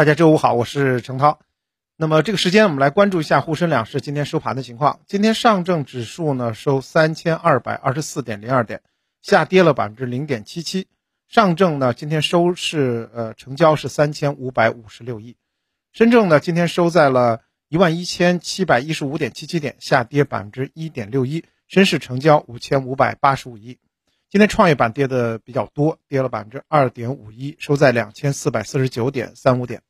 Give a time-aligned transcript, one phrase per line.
[0.00, 1.40] 大家周五好，我是程涛。
[1.94, 5.00] 那么这个时间，我们来关注一下沪深两市今天收盘的情况。
[5.06, 8.80] 今天上证指数呢收三千二百二十四点零二点，
[9.20, 10.88] 下跌了百分之零点七七。
[11.28, 15.36] 上证呢今天收市呃成交是三千五百五十六亿。
[15.92, 21.44] 深证呢今天收在了一万一千七百一十五点七七点，下跌百分之一点六一。
[21.68, 23.78] 深市成交五千五百八十五亿。
[24.30, 29.82] 今天创业板跌的比较多，跌了百分之二点五一，收在两千四百四十九点三五点。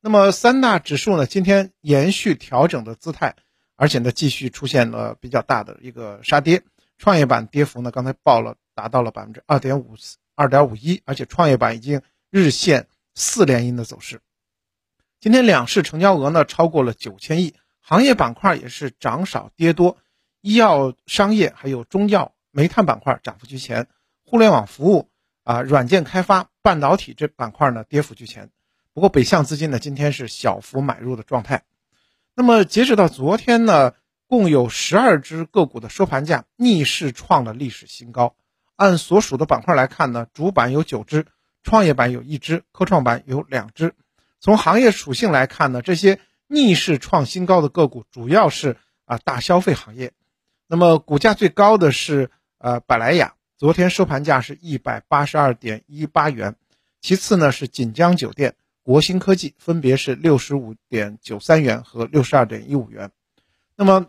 [0.00, 3.34] 那么三大指数呢，今天延续调整的姿态，
[3.74, 6.62] 而且呢继续出现了比较大的一个杀跌。
[6.98, 9.94] 创业板跌幅呢，刚才报了达到了百分之二点五
[10.34, 14.20] 二点五一，而且创业板已经日线四连阴的走势。
[15.20, 19.98] 今天两市成交额呢超过了九千亿，行业板块也是涨少跌多，
[20.40, 22.32] 医药、商业还有中药。
[22.52, 23.86] 煤炭板块涨幅居前，
[24.24, 25.10] 互联网服务
[25.44, 28.50] 啊、软件开发、半导体这板块呢跌幅居前。
[28.96, 31.64] 不过北向资金呢今天是小幅买入的状态。
[32.34, 33.92] 那么截止到昨天呢，
[34.26, 38.34] 共有十二只个股的收盘价逆势创了历史新高。
[38.74, 41.26] 按所属的板块来看呢，主板有九只，
[41.62, 43.92] 创业板有一只，科创板有两只。
[44.40, 50.14] 从行业属性来看呢，这些逆势创新高的个股主要是啊大消费行业。
[50.66, 52.30] 那么股价最高的是。
[52.58, 56.56] 呃，百莱雅昨天收盘价是一百八十二点一八元，
[57.02, 58.54] 其次呢是锦江酒店、
[58.86, 63.10] 国兴科技，分别是六十五点九三元和六十二点一五元。
[63.74, 64.06] 那么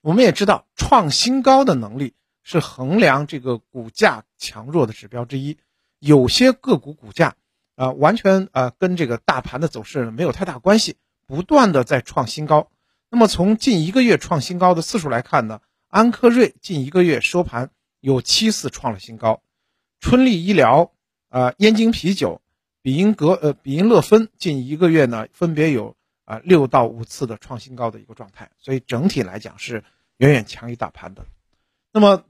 [0.00, 5.58] 我们也知道，创新高的能力是衡量这个股价强弱的指标之一。
[5.98, 7.34] 有些个股股价
[7.74, 10.94] 啊，完全呃跟这个大盘的走势没有太大关系，
[11.26, 12.70] 不断的在创新高。
[13.10, 17.70] 那么从近一个月创新高的次数来看呢，安科瑞近一个月收盘。
[17.98, 19.42] 有七次创了新高，
[20.00, 20.92] 春丽医疗、
[21.28, 22.41] 啊燕京啤酒、
[22.82, 25.94] 比音格呃比音乐芬近一个月呢，分别有
[26.24, 29.84] 啊六到五次的创新高的一个状态，所以整体来讲是
[30.18, 31.24] 远远强于大盘的。
[31.92, 32.24] 那么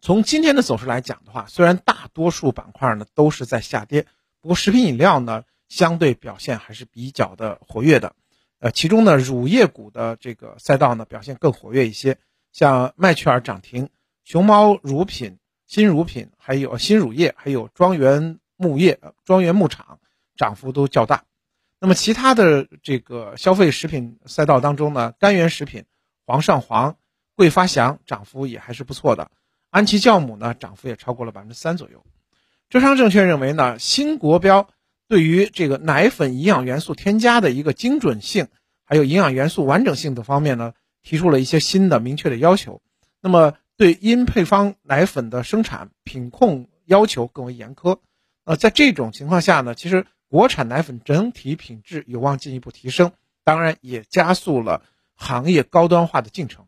[0.00, 4.06] 从今天的走势来讲的话，虽然大多数板块呢都是在下跌，
[4.40, 8.14] 不过食品饮料呢相对表现还是比较的活跃的，
[8.60, 12.18] 呃，其中呢乳业股的这个赛道呢表现更活跃一些，
[12.50, 13.90] 像麦趣尔涨停。
[14.24, 19.98] 熊猫乳品、新乳品，还有新乳业，还有庄园牧业、庄园牧场，
[20.36, 21.24] 涨幅都较大。
[21.80, 25.84] 那么其他的这个消费食品赛道当中呢，甘源食品、
[26.24, 26.96] 煌上煌、
[27.34, 29.32] 桂发祥涨幅也还是不错的。
[29.68, 32.04] 安琪酵母呢，涨幅也超过了百分之三左右。
[32.70, 34.68] 浙商证券认为呢，新国标
[35.08, 38.46] 对于这个奶粉营养元素添加的一个精准性，
[38.84, 42.80] 还有营养元素完整性等方面呢，提出了一些新的明确的要求。
[43.20, 47.98] 那么对因配方奶粉的生产品控要求更为严苛，
[48.44, 53.12] 呃，在这种情况下呢，其实国产奶粉整体品质有望进一步提升，
[53.44, 54.82] 当然也加速了
[55.14, 56.66] 行业高端化的进程。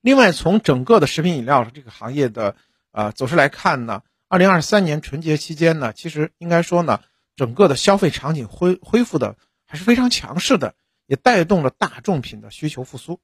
[0.00, 2.56] 另外，从整个的食品饮料这个行业的
[2.92, 7.00] 呃走势来看呢，二零二三年春节期间呢，其实应该说呢，
[7.36, 10.74] 整个的消费场景恢恢复的还是非常强势的，
[11.06, 13.20] 也带动了大众品的需求复苏。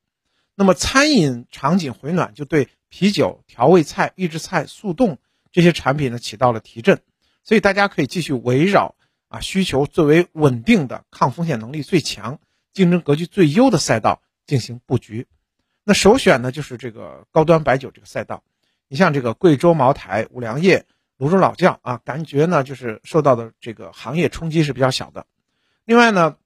[0.55, 2.69] 那么餐饮场景回暖，就对。
[2.89, 5.19] 啤酒、调味菜、预制菜、速冻
[5.51, 7.01] 这些产品呢，起到了提振，
[7.47, 8.97] 所以大家可以继续围绕
[9.29, 12.41] 啊需求最为稳定的、抗风险能力最强、
[12.73, 15.29] 竞争格局最优的赛道进行布局。
[15.85, 18.43] 那首选呢就是这个高端白酒这个赛道。
[18.89, 20.87] 你像这个贵州茅台、五粮液、
[21.19, 25.27] 泸州老窖啊，感觉呢就是受到的这个行业冲击是比较小的。
[25.85, 26.37] 另外呢，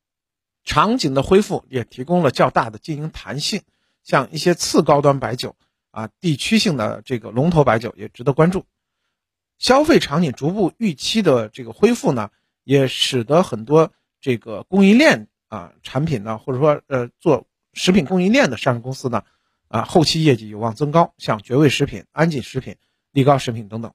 [0.65, 3.63] 场景的恢复也提供了较大的经营弹性，
[4.03, 5.57] 像一些次高端白酒。
[5.93, 8.65] 啊，地区性的这个龙头白酒也值得关注。
[9.61, 12.31] 消费场景逐步预期的这个恢复呢，
[12.65, 19.23] 也使得很多这个供应链啊产品呢，或者说呃做食品供应链的上市公司呢，
[19.69, 22.77] 啊后期业绩有望增高，像绝味食品、安锦食品、
[23.13, 23.93] 力高食品等等。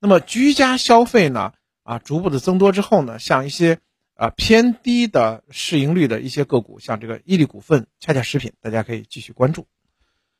[0.00, 1.52] 那么居家消费呢，
[1.84, 3.78] 啊逐步的增多之后呢，像一些
[4.16, 9.66] 啊偏低的市盈率的一些个股，像这个伊利股份、恰恰食品，大家可以继续关注。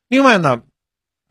[0.08, 0.62] 另外呢。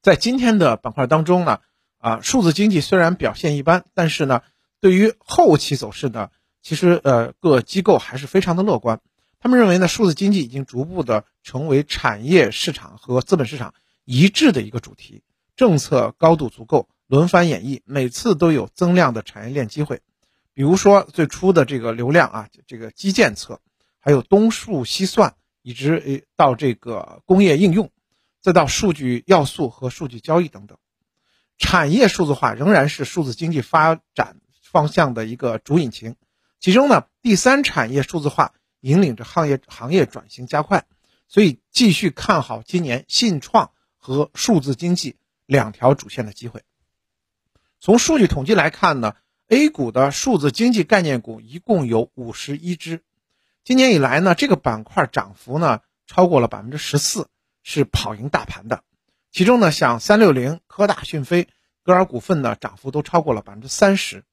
[0.02, 1.62] 在今天的板块当中呢，
[2.04, 4.42] 啊，数字经济虽然表现一般，但是呢，
[4.82, 9.00] 对于后期走势呢，其实呃各机构还是非常的乐观。
[9.40, 13.74] 他们认为呢，数字经济已经逐步的成为产业市场和资本市场
[14.04, 15.24] 一致的一个主题，
[15.56, 20.02] 政策高度足够，轮番演绎，每次都有增量的产业链机会。
[20.54, 23.62] 比如说最初的这个流量啊，这个基建侧，
[24.02, 27.90] 还有东数西算，一直到这个工业应用。
[28.42, 30.78] 再到数据要素和数据交易等等，
[31.58, 36.16] 产业数字化仍然是数字经济发展方向的一个主引擎。
[36.60, 40.86] 其中呢，第三产业数字化引领着行业行业转型加快，
[41.28, 46.64] 所以继续看好今年信创和数字经济两条主线的机会。
[47.80, 49.16] 从数据统计来看呢
[49.50, 53.02] ，A 股的数字经济概念股一共有五十一只，
[53.64, 57.28] 今年以来呢，这个板块涨幅呢超过了百分之十四，
[57.62, 58.84] 是跑赢大盘的。
[59.34, 61.48] 其中呢，像三六零、科大讯飞、
[61.82, 64.24] 歌尔股份呢，涨幅都超过了百分之三十。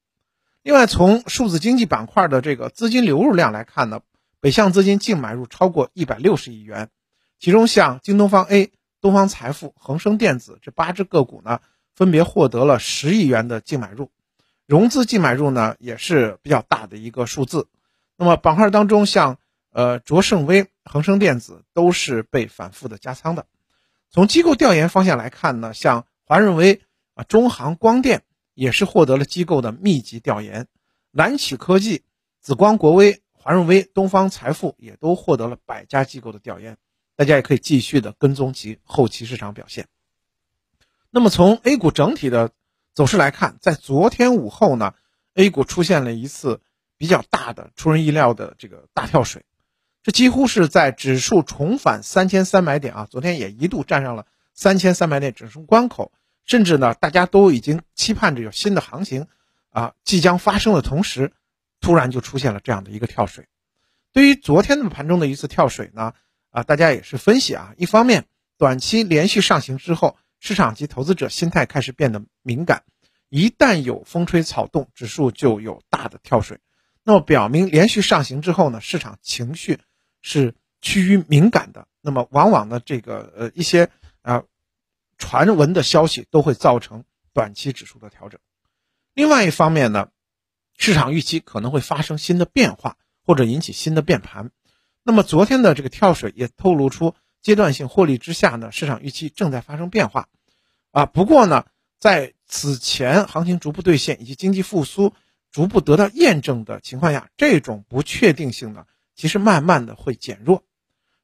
[0.62, 4.02] 另外，从数字经济板块的这个资金流入量来看呢，
[4.41, 6.91] 北向资金净买入超过一百六十亿元，
[7.38, 11.61] 其中像京东方 A、东方财富、恒生电子这八只个股呢，
[11.94, 14.11] 分别获得了十亿元的净买入，
[14.67, 17.69] 融资净买入呢也是比较大的一个数字。
[18.19, 19.38] 那么板块当中，像
[19.73, 23.46] 呃卓胜微、恒生电子都是被反复的加仓的。
[24.11, 26.83] 从机构调研方向来看呢，像华润微
[27.15, 28.23] 啊、中航光电。
[28.53, 30.67] 也是获得了机构的密集调研，
[31.12, 32.03] 蓝启科技、
[32.43, 36.77] 紫光国微、华润微、东方财富也都获得了百家机构的调研，
[37.17, 39.87] 大家也可以继续的跟踪其后期市场表现。
[41.09, 42.51] 那么从 A 股整体的
[42.93, 44.93] 走势来看，在昨天午后呢
[45.33, 46.61] ，A 股出现了一次
[46.99, 49.47] 比较大的、出人意料的这个大跳水，
[50.02, 56.12] 这几乎是在指数重返三千三百点啊，昨天也一度站上了三千三百点指数关口。
[56.47, 59.29] 甚至呢，大家都已经期盼着有新的行情，
[59.69, 61.32] 啊，即将发生的同时，
[61.81, 63.47] 突然就出现了这样的一个跳水。
[64.12, 66.12] 对于昨天的盘中的一次跳水呢，
[66.50, 68.25] 啊，大家也是分析啊，一方面
[68.58, 72.82] 短期连续上行之后，市场及投资者心态开始变得敏感，
[73.29, 76.58] 一旦有风吹草动，指数就有大的跳水，
[77.05, 79.79] 那么表明连续上行之后呢，市场情绪
[80.22, 83.90] 是趋于敏感的，那么往往呢，这个呃一些
[84.22, 84.44] 啊。
[85.22, 88.40] 传闻的消息都会造成短期指数的调整。
[89.12, 90.08] 另外一方面呢，
[90.78, 92.96] 市场预期可能会发生新的变化，
[93.26, 94.50] 或者引起新的变盘。
[95.02, 100.26] 那么昨天的这个跳水也透露出阶段性获利之下呢，市场预期正在发生变化。
[100.90, 101.67] 啊，不过呢，
[101.99, 105.12] 在此前行情逐步兑现以及经济复苏
[105.52, 108.87] 逐步得到验证的情况下，这种不确定性呢，
[109.20, 110.64] 其实慢慢的会减弱。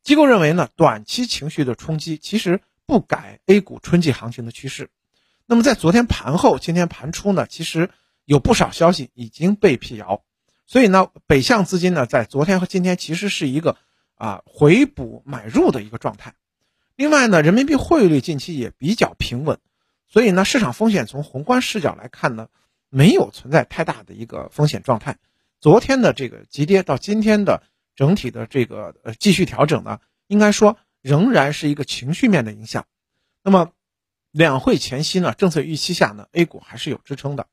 [0.03, 2.61] 机构认为呢，短期情绪的冲击其实。
[2.89, 4.91] 不改 A 股春季行情的趋势。
[5.45, 7.91] 那么在昨天盘后、今天盘初呢，其实
[8.25, 10.23] 有不少消息已经被辟谣。
[10.67, 13.77] 所以呢，北向资金呢，在昨天和今天其实是一个
[14.15, 16.35] 啊回补买入的一个状态。
[16.95, 19.59] 另外呢，人民币汇率近期也比较平稳，
[20.07, 22.47] 所以呢，市场风险从宏观视角来看呢，
[22.89, 25.19] 没有存在太大的一个风险状态。
[25.59, 27.65] 昨天的这个急跌到今天的
[27.97, 29.99] 整体的这个呃继续调整呢，
[30.29, 30.79] 应该说。
[31.03, 32.85] 仍然是一个情绪面的影响，
[33.45, 33.71] 那么
[34.33, 37.47] 两会前夕呢，政策预期下呢，A 股还是有支撑的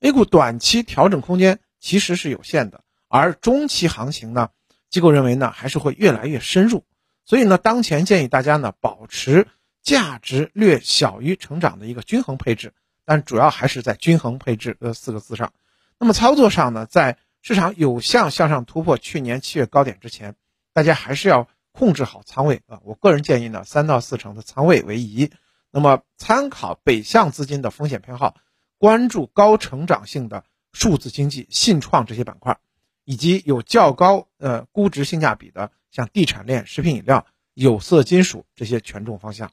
[0.00, 4.48] ，A 股短期调整空间其实是有限的，而中期行情呢，
[4.90, 6.84] 机构认为呢还是会越来越深入，
[7.24, 9.46] 所以呢，当前建议大家呢保持
[9.80, 12.74] 价值略小于成长的一个均衡配置，
[13.04, 15.52] 但主要还是在均衡配置这四个字上。
[16.00, 17.16] 那么操作上呢，在
[17.48, 20.34] 市场有向向上突破去年七月高点之前，
[20.74, 21.48] 大家还是要。
[21.70, 22.80] 控制好仓位啊！
[22.82, 25.30] 我个人建议呢，三到四成的仓位为宜。
[25.70, 28.34] 那么，参考北向资金的风险偏好，
[28.78, 30.42] 关注高成长性的
[30.72, 32.58] 数字经济、信创这些板块，
[33.04, 39.52] 以及有较高呃估值性价比的像地产链、食品饮料、有色金属这些权重方向。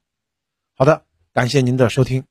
[0.74, 2.24] 好的，感谢您的收听。